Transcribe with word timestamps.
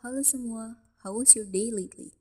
Halo 0.00 0.24
semua, 0.24 0.80
how 1.04 1.12
was 1.12 1.36
your 1.36 1.44
day 1.44 1.68
lately? 1.68 2.16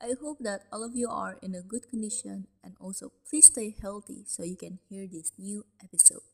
I 0.00 0.16
hope 0.16 0.40
that 0.48 0.64
all 0.72 0.80
of 0.80 0.96
you 0.96 1.12
are 1.12 1.36
in 1.44 1.52
a 1.52 1.60
good 1.60 1.84
condition 1.92 2.48
and 2.64 2.72
also 2.80 3.12
please 3.28 3.52
stay 3.52 3.76
healthy 3.76 4.24
so 4.24 4.48
you 4.48 4.56
can 4.56 4.80
hear 4.88 5.04
this 5.04 5.28
new 5.36 5.60
episode. 5.84 6.24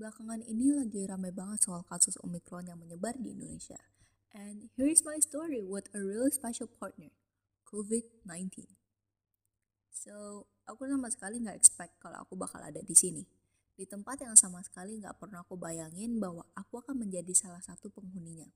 Belakangan 0.00 0.40
ini 0.48 0.72
lagi 0.72 1.04
ramai 1.04 1.28
banget 1.28 1.60
soal 1.60 1.84
kasus 1.84 2.16
Omicron 2.24 2.72
yang 2.72 2.80
menyebar 2.80 3.20
di 3.20 3.36
Indonesia. 3.36 3.76
And 4.32 4.72
here 4.80 4.88
is 4.88 5.04
my 5.04 5.20
story 5.20 5.60
with 5.60 5.92
a 5.92 6.00
really 6.00 6.32
special 6.32 6.72
partner, 6.80 7.12
COVID-19. 7.68 8.64
So, 9.92 10.48
aku 10.64 10.88
sama 10.88 11.12
sekali 11.12 11.44
nggak 11.44 11.60
expect 11.60 12.00
kalau 12.00 12.24
aku 12.24 12.32
bakal 12.32 12.64
ada 12.64 12.80
di 12.80 12.96
sini. 12.96 13.28
Di 13.76 13.84
tempat 13.84 14.24
yang 14.24 14.40
sama 14.40 14.64
sekali 14.64 14.96
nggak 14.96 15.20
pernah 15.20 15.44
aku 15.44 15.60
bayangin 15.60 16.16
bahwa 16.16 16.48
aku 16.56 16.80
akan 16.80 17.04
menjadi 17.04 17.36
salah 17.36 17.60
satu 17.60 17.92
penghuninya. 17.92 18.48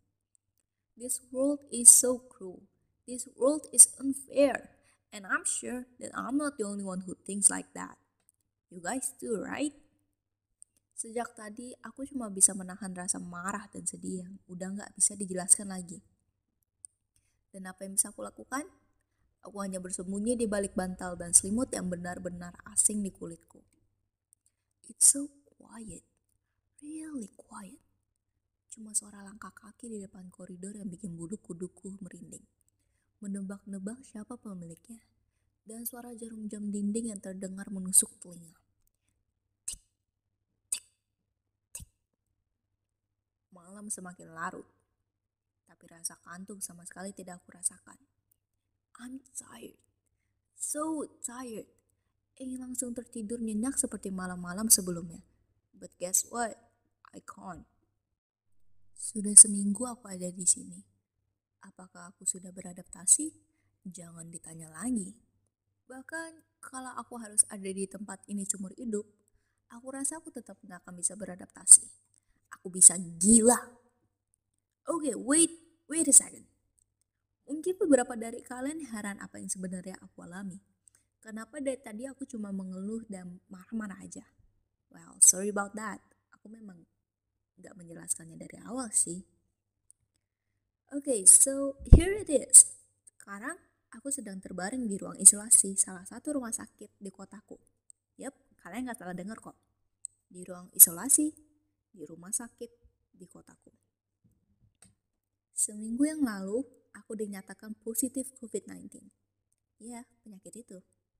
This 0.96 1.24
world 1.32 1.64
is 1.72 1.88
so 1.88 2.20
cruel. 2.20 2.68
This 3.08 3.26
world 3.34 3.66
is 3.72 3.88
unfair. 3.96 4.76
And 5.12 5.28
I'm 5.28 5.44
sure 5.44 5.84
that 6.00 6.12
I'm 6.16 6.40
not 6.40 6.56
the 6.56 6.64
only 6.64 6.84
one 6.84 7.04
who 7.04 7.16
thinks 7.28 7.52
like 7.52 7.68
that. 7.76 8.00
You 8.72 8.80
guys 8.80 9.12
too, 9.20 9.44
right? 9.44 9.72
Sejak 10.96 11.36
tadi 11.36 11.76
aku 11.84 12.08
cuma 12.08 12.32
bisa 12.32 12.56
menahan 12.56 12.94
rasa 12.96 13.20
marah 13.20 13.68
dan 13.68 13.84
sedih 13.84 14.24
yang 14.24 14.38
udah 14.48 14.68
nggak 14.72 14.92
bisa 14.96 15.12
dijelaskan 15.18 15.68
lagi. 15.68 16.00
Dan 17.52 17.68
apa 17.68 17.84
yang 17.84 18.00
bisa 18.00 18.08
aku 18.08 18.24
lakukan? 18.24 18.64
Aku 19.44 19.58
hanya 19.60 19.82
bersembunyi 19.82 20.38
di 20.38 20.48
balik 20.48 20.72
bantal 20.72 21.18
dan 21.18 21.36
selimut 21.36 21.68
yang 21.74 21.90
benar-benar 21.90 22.56
asing 22.72 23.04
di 23.04 23.12
kulitku. 23.12 23.60
It's 24.88 25.12
so 25.12 25.28
quiet, 25.58 26.06
really 26.80 27.28
quiet. 27.36 27.91
Cuma 28.72 28.96
suara 28.96 29.20
langkah 29.20 29.52
kaki 29.52 29.92
di 29.92 29.98
depan 30.00 30.32
koridor 30.32 30.72
yang 30.72 30.88
bikin 30.88 31.12
bulu 31.12 31.36
kuduku 31.36 31.92
merinding. 32.00 32.40
Menebak-nebak 33.20 34.00
siapa 34.00 34.40
pemiliknya. 34.40 34.96
Dan 35.60 35.84
suara 35.84 36.16
jarum 36.16 36.48
jam 36.48 36.72
dinding 36.72 37.12
yang 37.12 37.20
terdengar 37.20 37.68
menusuk 37.68 38.08
telinga. 38.16 38.56
Malam 43.52 43.92
semakin 43.92 44.32
larut. 44.32 44.64
Tapi 45.68 45.84
rasa 45.92 46.16
kantuk 46.24 46.64
sama 46.64 46.88
sekali 46.88 47.12
tidak 47.12 47.44
aku 47.44 47.52
rasakan. 47.52 48.00
I'm 49.04 49.20
tired. 49.36 49.76
So 50.56 51.12
tired. 51.20 51.68
Ingin 52.40 52.64
langsung 52.64 52.96
tertidur 52.96 53.36
nyenyak 53.36 53.76
seperti 53.76 54.08
malam-malam 54.08 54.72
sebelumnya. 54.72 55.20
But 55.76 55.92
guess 56.00 56.24
what? 56.32 56.56
I 57.12 57.20
can't. 57.20 57.68
Sudah 59.02 59.34
seminggu 59.34 59.82
aku 59.82 60.06
ada 60.06 60.30
di 60.30 60.46
sini. 60.46 60.78
Apakah 61.66 62.14
aku 62.14 62.22
sudah 62.22 62.54
beradaptasi? 62.54 63.34
Jangan 63.82 64.30
ditanya 64.30 64.70
lagi. 64.70 65.10
Bahkan 65.90 66.62
kalau 66.62 66.94
aku 66.94 67.18
harus 67.18 67.42
ada 67.50 67.66
di 67.66 67.82
tempat 67.90 68.22
ini 68.30 68.46
seumur 68.46 68.70
hidup, 68.78 69.02
aku 69.74 69.86
rasa 69.90 70.22
aku 70.22 70.30
tetap 70.30 70.54
nggak 70.62 70.86
akan 70.86 70.94
bisa 70.94 71.18
beradaptasi. 71.18 71.82
Aku 72.54 72.70
bisa 72.70 72.94
gila. 73.18 73.58
Oke, 74.86 75.10
okay, 75.10 75.14
wait, 75.18 75.50
wait 75.90 76.06
a 76.06 76.14
second. 76.14 76.46
Mungkin 77.50 77.74
beberapa 77.82 78.14
dari 78.14 78.38
kalian 78.38 78.86
heran 78.86 79.18
apa 79.18 79.42
yang 79.42 79.50
sebenarnya 79.50 79.98
aku 79.98 80.22
alami. 80.22 80.62
Kenapa 81.18 81.58
dari 81.58 81.82
tadi 81.82 82.06
aku 82.06 82.22
cuma 82.22 82.54
mengeluh 82.54 83.02
dan 83.10 83.42
marah-marah 83.50 83.98
aja? 83.98 84.22
Well, 84.94 85.18
sorry 85.26 85.50
about 85.50 85.74
that. 85.74 85.98
Aku 86.38 86.46
memang 86.46 86.86
gak 87.58 87.74
menjelaskannya 87.76 88.36
dari 88.38 88.56
awal 88.64 88.88
sih. 88.94 89.20
Oke, 90.92 91.08
okay, 91.08 91.20
so 91.24 91.80
here 91.96 92.12
it 92.20 92.28
is. 92.28 92.68
Sekarang 93.16 93.56
aku 93.96 94.12
sedang 94.12 94.40
terbaring 94.44 94.84
di 94.84 95.00
ruang 95.00 95.16
isolasi 95.16 95.72
salah 95.76 96.04
satu 96.04 96.36
rumah 96.36 96.52
sakit 96.52 97.00
di 97.00 97.08
kotaku. 97.08 97.56
Yap, 98.20 98.36
kalian 98.60 98.92
gak 98.92 99.00
salah 99.00 99.16
dengar 99.16 99.40
kok. 99.40 99.56
Di 100.28 100.44
ruang 100.44 100.68
isolasi, 100.76 101.32
di 101.92 102.02
rumah 102.04 102.32
sakit 102.32 102.70
di 103.12 103.24
kotaku. 103.28 103.72
Seminggu 105.52 106.08
yang 106.08 106.24
lalu, 106.24 106.64
aku 106.96 107.16
dinyatakan 107.16 107.76
positif 107.80 108.32
COVID-19. 108.36 109.00
Ya, 109.80 110.04
penyakit 110.24 110.64
itu. 110.64 110.78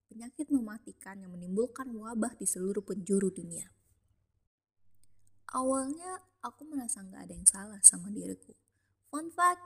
Penyakit 0.09 0.53
mematikan 0.53 1.17
yang 1.17 1.33
menimbulkan 1.33 1.89
wabah 1.89 2.37
di 2.37 2.45
seluruh 2.45 2.85
penjuru 2.85 3.33
dunia. 3.33 3.73
Awalnya 5.53 6.17
aku 6.41 6.65
merasa 6.65 7.05
nggak 7.05 7.29
ada 7.29 7.35
yang 7.37 7.49
salah 7.49 7.81
sama 7.85 8.09
diriku. 8.09 8.57
Fun 9.13 9.29
fact, 9.29 9.61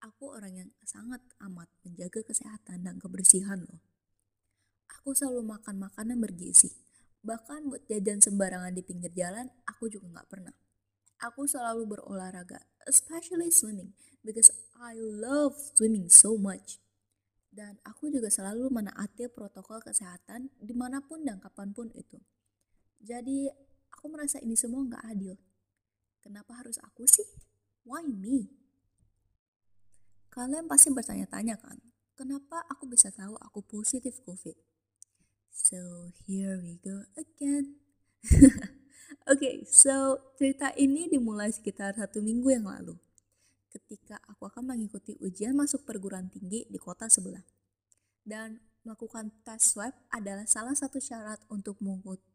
aku 0.00 0.32
orang 0.32 0.64
yang 0.64 0.70
sangat 0.80 1.20
amat 1.44 1.68
menjaga 1.84 2.24
kesehatan 2.24 2.88
dan 2.88 2.96
kebersihan 2.96 3.60
loh. 3.60 3.84
Aku 5.00 5.12
selalu 5.12 5.44
makan 5.44 5.76
makanan 5.76 6.16
bergizi. 6.24 6.72
Bahkan 7.20 7.68
buat 7.68 7.84
jajan 7.84 8.24
sembarangan 8.24 8.72
di 8.72 8.80
pinggir 8.80 9.12
jalan, 9.12 9.44
aku 9.68 9.92
juga 9.92 10.08
nggak 10.08 10.28
pernah. 10.32 10.56
Aku 11.20 11.44
selalu 11.44 11.84
berolahraga, 11.84 12.64
especially 12.88 13.52
swimming, 13.52 13.92
because 14.24 14.48
I 14.80 14.96
love 14.96 15.52
swimming 15.76 16.08
so 16.08 16.40
much. 16.40 16.80
Dan 17.52 17.76
aku 17.84 18.08
juga 18.08 18.32
selalu 18.32 18.72
menaati 18.72 19.28
protokol 19.28 19.84
kesehatan 19.84 20.48
di 20.56 20.72
mana 20.72 21.04
pun 21.04 21.20
dan 21.20 21.36
kapan 21.44 21.76
pun 21.76 21.92
itu. 21.92 22.16
Jadi 23.04 23.52
aku 24.00 24.08
merasa 24.08 24.40
ini 24.40 24.56
semua 24.56 24.80
nggak 24.80 25.04
adil. 25.12 25.36
Kenapa 26.24 26.56
harus 26.56 26.80
aku 26.80 27.04
sih? 27.04 27.28
Why 27.84 28.08
me? 28.08 28.48
Kalian 30.32 30.64
pasti 30.64 30.88
bertanya-tanya 30.88 31.60
kan, 31.60 31.76
kenapa 32.16 32.64
aku 32.72 32.88
bisa 32.88 33.12
tahu 33.12 33.36
aku 33.36 33.60
positif 33.60 34.16
COVID? 34.24 34.56
So 35.52 36.08
here 36.24 36.56
we 36.64 36.80
go 36.80 37.04
again. 37.12 37.76
Oke, 39.28 39.36
okay, 39.36 39.54
so 39.68 40.16
cerita 40.40 40.72
ini 40.80 41.04
dimulai 41.12 41.52
sekitar 41.52 41.92
satu 41.92 42.24
minggu 42.24 42.56
yang 42.56 42.72
lalu. 42.72 42.96
Ketika 43.68 44.16
aku 44.32 44.48
akan 44.48 44.72
mengikuti 44.72 45.20
ujian 45.20 45.52
masuk 45.52 45.84
perguruan 45.84 46.32
tinggi 46.32 46.64
di 46.72 46.78
kota 46.80 47.04
sebelah. 47.04 47.44
Dan 48.24 48.64
melakukan 48.80 49.28
tes 49.44 49.60
swab 49.76 49.92
adalah 50.08 50.48
salah 50.48 50.72
satu 50.72 50.96
syarat 50.96 51.44
untuk 51.52 51.76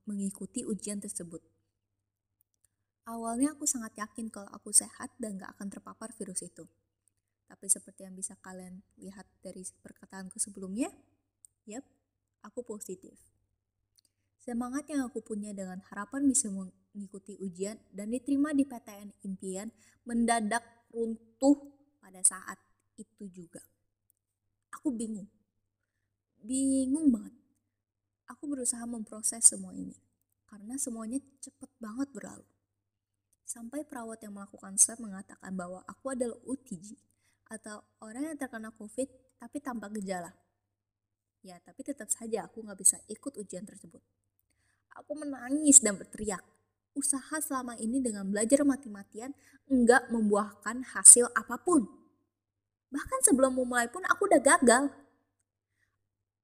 mengikuti 0.05 0.61
ujian 0.61 1.01
tersebut. 1.01 1.54
Awalnya 3.05 3.53
aku 3.53 3.69
sangat 3.69 3.93
yakin 4.01 4.33
kalau 4.33 4.49
aku 4.49 4.73
sehat 4.73 5.13
dan 5.21 5.37
gak 5.37 5.53
akan 5.53 5.69
terpapar 5.69 6.09
virus 6.17 6.41
itu. 6.41 6.65
Tapi 7.45 7.65
seperti 7.69 8.09
yang 8.09 8.17
bisa 8.17 8.33
kalian 8.41 8.81
lihat 8.97 9.29
dari 9.45 9.61
perkataanku 9.61 10.41
sebelumnya, 10.41 10.89
yap, 11.69 11.85
aku 12.41 12.65
positif. 12.65 13.13
Semangat 14.41 14.89
yang 14.89 15.05
aku 15.05 15.21
punya 15.21 15.53
dengan 15.53 15.81
harapan 15.89 16.25
bisa 16.25 16.49
mengikuti 16.49 17.37
ujian 17.37 17.77
dan 17.93 18.09
diterima 18.09 18.53
di 18.53 18.65
PTN 18.65 19.21
impian 19.25 19.69
mendadak 20.05 20.65
runtuh 20.89 21.57
pada 22.01 22.21
saat 22.25 22.57
itu 22.97 23.29
juga. 23.29 23.61
Aku 24.81 24.93
bingung. 24.93 25.29
Bingung 26.41 27.09
banget. 27.13 27.33
Aku 28.29 28.49
berusaha 28.49 28.85
memproses 28.89 29.45
semua 29.45 29.73
ini 29.77 29.93
karena 30.49 30.77
semuanya 30.77 31.21
cepet 31.41 31.69
banget 31.77 32.09
berlalu. 32.13 32.54
Sampai 33.45 33.85
perawat 33.85 34.17
yang 34.25 34.33
melakukan 34.33 34.73
swab 34.81 34.97
mengatakan 34.97 35.53
bahwa 35.53 35.85
aku 35.85 36.17
adalah 36.17 36.33
OTG 36.49 36.97
atau 37.45 37.85
orang 38.01 38.33
yang 38.33 38.37
terkena 38.41 38.73
COVID 38.73 39.37
tapi 39.37 39.61
tanpa 39.61 39.85
gejala. 39.93 40.33
Ya, 41.45 41.61
tapi 41.61 41.85
tetap 41.85 42.09
saja 42.09 42.49
aku 42.49 42.65
nggak 42.65 42.79
bisa 42.81 42.97
ikut 43.05 43.37
ujian 43.37 43.61
tersebut. 43.61 44.01
Aku 44.97 45.13
menangis 45.13 45.77
dan 45.77 45.93
berteriak. 45.93 46.41
Usaha 46.97 47.37
selama 47.37 47.77
ini 47.77 48.01
dengan 48.01 48.25
belajar 48.25 48.65
mati-matian 48.65 49.29
enggak 49.69 50.09
membuahkan 50.09 50.81
hasil 50.97 51.29
apa 51.37 51.61
pun. 51.61 51.85
Bahkan 52.89 53.19
sebelum 53.29 53.61
memulai 53.61 53.85
pun 53.93 54.01
aku 54.09 54.25
udah 54.25 54.41
gagal. 54.41 54.89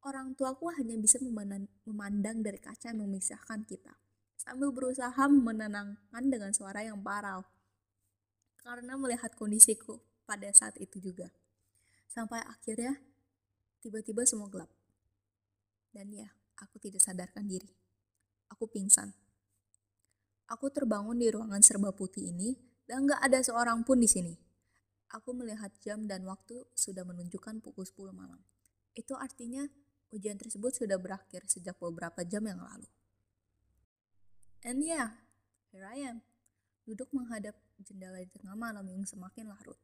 Orang 0.05 0.37
tuaku 0.37 0.69
hanya 0.77 1.01
bisa 1.01 1.17
memandang 1.17 2.45
dari 2.45 2.61
kaca 2.61 2.93
yang 2.93 3.01
memisahkan 3.01 3.65
kita. 3.65 3.93
Sambil 4.41 4.73
berusaha 4.73 5.23
menenangkan 5.29 6.23
dengan 6.25 6.49
suara 6.49 6.81
yang 6.81 6.97
parau. 7.05 7.45
Karena 8.57 8.97
melihat 8.97 9.37
kondisiku 9.37 10.01
pada 10.25 10.49
saat 10.49 10.73
itu 10.81 10.97
juga. 10.97 11.29
Sampai 12.09 12.41
akhirnya 12.41 12.97
tiba-tiba 13.85 14.25
semua 14.25 14.49
gelap. 14.49 14.73
Dan 15.93 16.09
ya, 16.09 16.29
aku 16.57 16.81
tidak 16.81 17.05
sadarkan 17.05 17.45
diri 17.45 17.69
aku 18.51 18.67
pingsan. 18.67 19.15
Aku 20.51 20.67
terbangun 20.67 21.15
di 21.15 21.31
ruangan 21.31 21.63
serba 21.63 21.95
putih 21.95 22.35
ini 22.35 22.59
dan 22.83 23.07
gak 23.07 23.23
ada 23.23 23.39
seorang 23.39 23.87
pun 23.87 24.03
di 24.03 24.11
sini. 24.11 24.35
Aku 25.15 25.31
melihat 25.31 25.71
jam 25.79 26.03
dan 26.07 26.27
waktu 26.27 26.67
sudah 26.75 27.07
menunjukkan 27.07 27.63
pukul 27.63 27.87
10 27.87 28.11
malam. 28.11 28.39
Itu 28.91 29.15
artinya 29.15 29.63
ujian 30.11 30.35
tersebut 30.35 30.75
sudah 30.75 30.99
berakhir 30.99 31.47
sejak 31.47 31.79
beberapa 31.79 32.27
jam 32.27 32.43
yang 32.43 32.59
lalu. 32.59 32.87
And 34.61 34.85
yeah, 34.85 35.17
here 35.73 35.89
I 35.89 36.05
am. 36.05 36.21
Duduk 36.85 37.09
menghadap 37.09 37.57
jendela 37.81 38.21
di 38.21 38.29
tengah 38.29 38.53
malam 38.53 38.85
yang 38.85 39.01
semakin 39.09 39.49
larut. 39.49 39.77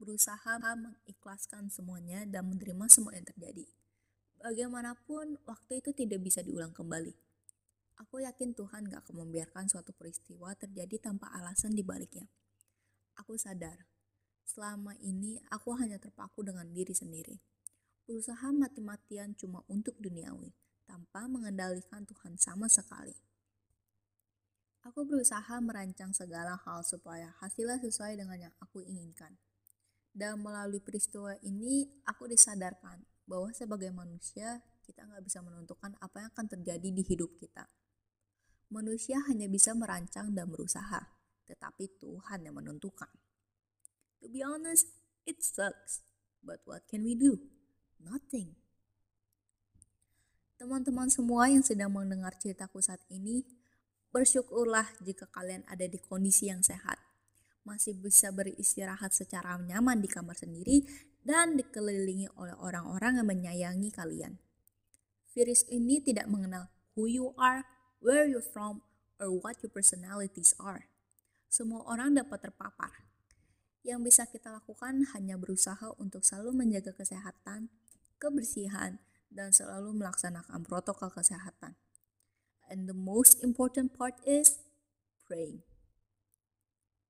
berusaha 0.00 0.56
mengikhlaskan 0.56 1.68
semuanya 1.68 2.24
dan 2.24 2.48
menerima 2.48 2.88
semua 2.88 3.12
yang 3.12 3.28
terjadi. 3.28 3.68
Bagaimanapun, 4.40 5.36
waktu 5.44 5.84
itu 5.84 5.92
tidak 5.92 6.24
bisa 6.24 6.40
diulang 6.40 6.72
kembali. 6.72 7.12
Aku 8.00 8.24
yakin 8.24 8.56
Tuhan 8.56 8.88
gak 8.88 9.04
akan 9.04 9.28
membiarkan 9.28 9.68
suatu 9.68 9.92
peristiwa 9.92 10.56
terjadi 10.56 11.12
tanpa 11.12 11.28
alasan 11.36 11.76
di 11.76 11.84
baliknya. 11.84 12.24
Aku 13.20 13.36
sadar, 13.36 13.84
selama 14.48 14.96
ini 15.04 15.36
aku 15.52 15.76
hanya 15.76 16.00
terpaku 16.00 16.40
dengan 16.40 16.64
diri 16.72 16.96
sendiri. 16.96 17.36
Berusaha 18.08 18.48
mati-matian 18.56 19.36
cuma 19.36 19.60
untuk 19.68 20.00
duniawi, 20.00 20.56
tanpa 20.88 21.28
mengendalikan 21.28 22.08
Tuhan 22.08 22.40
sama 22.40 22.72
sekali. 22.72 23.12
Aku 24.80 25.04
berusaha 25.04 25.60
merancang 25.60 26.16
segala 26.16 26.56
hal 26.64 26.80
supaya 26.80 27.36
hasilnya 27.44 27.84
sesuai 27.84 28.16
dengan 28.16 28.48
yang 28.48 28.54
aku 28.64 28.80
inginkan. 28.80 29.36
Dan 30.10 30.40
melalui 30.40 30.80
peristiwa 30.80 31.36
ini, 31.44 31.84
aku 32.08 32.24
disadarkan 32.26 33.04
bahwa 33.28 33.52
sebagai 33.52 33.92
manusia, 33.92 34.64
kita 34.82 35.06
nggak 35.06 35.22
bisa 35.22 35.38
menentukan 35.44 35.94
apa 36.00 36.24
yang 36.24 36.28
akan 36.32 36.46
terjadi 36.48 36.88
di 36.90 37.02
hidup 37.04 37.30
kita. 37.36 37.68
Manusia 38.72 39.20
hanya 39.28 39.46
bisa 39.46 39.76
merancang 39.76 40.32
dan 40.34 40.48
berusaha, 40.48 41.12
tetapi 41.46 42.00
Tuhan 42.00 42.48
yang 42.48 42.56
menentukan. 42.56 43.10
To 44.24 44.26
be 44.32 44.40
honest, 44.40 44.88
it 45.28 45.44
sucks. 45.44 46.02
But 46.40 46.64
what 46.64 46.88
can 46.88 47.04
we 47.04 47.14
do? 47.14 47.36
Nothing. 48.00 48.56
Teman-teman 50.56 51.12
semua 51.12 51.48
yang 51.52 51.64
sedang 51.64 51.92
mendengar 51.92 52.36
ceritaku 52.36 52.80
saat 52.80 53.00
ini, 53.12 53.44
Bersyukurlah 54.10 54.90
jika 55.06 55.30
kalian 55.30 55.62
ada 55.70 55.86
di 55.86 55.98
kondisi 56.02 56.50
yang 56.50 56.66
sehat, 56.66 56.98
masih 57.62 57.94
bisa 57.94 58.34
beristirahat 58.34 59.14
secara 59.14 59.54
nyaman 59.62 60.02
di 60.02 60.10
kamar 60.10 60.34
sendiri, 60.34 60.82
dan 61.22 61.54
dikelilingi 61.54 62.32
oleh 62.34 62.56
orang-orang 62.58 63.20
yang 63.20 63.28
menyayangi 63.28 63.90
kalian. 63.92 64.40
Virus 65.30 65.62
ini 65.70 66.02
tidak 66.02 66.26
mengenal 66.26 66.72
who 66.98 67.06
you 67.06 67.30
are, 67.38 67.62
where 68.02 68.26
you're 68.26 68.42
from, 68.42 68.82
or 69.22 69.30
what 69.30 69.60
your 69.62 69.70
personalities 69.70 70.56
are. 70.58 70.90
Semua 71.46 71.86
orang 71.86 72.18
dapat 72.18 72.50
terpapar. 72.50 73.06
Yang 73.86 74.00
bisa 74.10 74.22
kita 74.26 74.50
lakukan 74.50 75.06
hanya 75.14 75.38
berusaha 75.38 75.94
untuk 76.02 76.26
selalu 76.26 76.66
menjaga 76.66 76.96
kesehatan, 76.96 77.70
kebersihan, 78.18 78.98
dan 79.30 79.54
selalu 79.54 79.94
melaksanakan 79.94 80.66
protokol 80.66 81.14
kesehatan. 81.14 81.78
And 82.70 82.86
the 82.86 82.94
most 82.94 83.42
important 83.42 83.98
part 83.98 84.14
is 84.22 84.62
praying. 85.26 85.66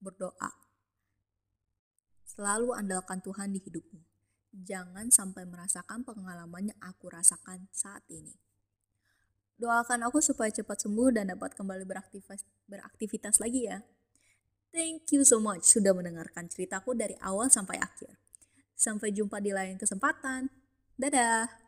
Berdoa. 0.01 0.57
Selalu 2.25 2.73
andalkan 2.73 3.21
Tuhan 3.21 3.53
di 3.53 3.61
hidupmu. 3.61 4.01
Jangan 4.57 5.13
sampai 5.13 5.45
merasakan 5.45 6.01
pengalaman 6.03 6.73
yang 6.73 6.81
aku 6.81 7.13
rasakan 7.13 7.69
saat 7.71 8.01
ini. 8.09 8.33
Doakan 9.61 10.09
aku 10.09 10.25
supaya 10.25 10.49
cepat 10.49 10.89
sembuh 10.89 11.13
dan 11.13 11.29
dapat 11.29 11.53
kembali 11.53 11.85
beraktivitas, 11.85 12.49
beraktivitas 12.65 13.37
lagi 13.45 13.69
ya. 13.69 13.85
Thank 14.73 15.13
you 15.13 15.29
so 15.29 15.37
much 15.37 15.69
sudah 15.69 15.93
mendengarkan 15.93 16.49
ceritaku 16.49 16.97
dari 16.97 17.21
awal 17.21 17.53
sampai 17.53 17.77
akhir. 17.77 18.17
Sampai 18.73 19.13
jumpa 19.13 19.37
di 19.45 19.53
lain 19.53 19.77
kesempatan. 19.77 20.49
Dadah! 20.97 21.60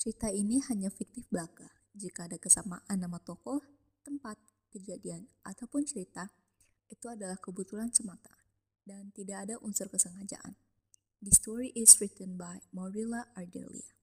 Cerita 0.00 0.32
ini 0.32 0.56
hanya 0.64 0.88
fiktif 0.88 1.28
belaka. 1.28 1.68
Jika 1.92 2.24
ada 2.24 2.40
kesamaan 2.40 2.96
nama 2.96 3.20
tokoh, 3.20 3.60
tempat, 4.00 4.40
kejadian, 4.72 5.28
ataupun 5.44 5.84
cerita, 5.84 6.32
itu 6.88 7.04
adalah 7.04 7.36
kebetulan 7.36 7.92
semata 7.92 8.32
dan 8.88 9.12
tidak 9.12 9.44
ada 9.44 9.54
unsur 9.60 9.92
kesengajaan. 9.92 10.56
The 11.20 11.36
story 11.36 11.76
is 11.76 12.00
written 12.00 12.40
by 12.40 12.64
Morilla 12.72 13.28
Ardelia. 13.36 13.99